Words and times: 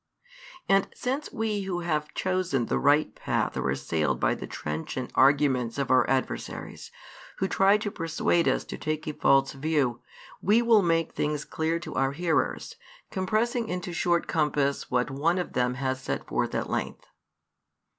And 0.67 0.87
since 0.95 1.31
we 1.31 1.61
who 1.61 1.81
have 1.81 2.11
chosen 2.15 2.65
the 2.65 2.79
right 2.79 3.13
path 3.13 3.55
are 3.55 3.69
assailed 3.69 4.19
by 4.19 4.33
the 4.33 4.47
trenchant 4.47 5.11
arguments 5.13 5.77
of 5.77 5.91
our 5.91 6.09
adversaries, 6.09 6.89
who 7.37 7.47
try 7.47 7.77
to 7.77 7.91
persuade 7.91 8.47
us 8.47 8.63
to 8.63 8.79
take 8.79 9.05
a 9.07 9.13
false 9.13 9.51
view, 9.53 10.01
we 10.41 10.63
will 10.63 10.81
make 10.81 11.13
things 11.13 11.45
clear 11.45 11.77
to 11.81 11.93
our 11.93 12.13
hearers, 12.13 12.77
compressing 13.11 13.67
into 13.67 13.93
short 13.93 14.25
compass 14.25 14.89
what 14.89 15.11
one 15.11 15.37
of 15.37 15.53
them 15.53 15.75
has 15.75 16.01
set 16.01 16.25
forth 16.25 16.55
at 16.55 16.67
length. 16.67 17.05